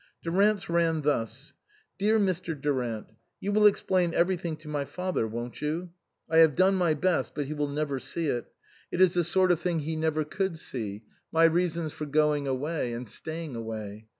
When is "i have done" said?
6.27-6.73